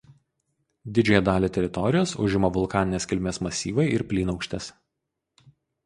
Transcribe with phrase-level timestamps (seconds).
[0.99, 4.77] Didžiąją dalį teritorijos užima vulkaninės kilmės masyvai ir plynaukštės.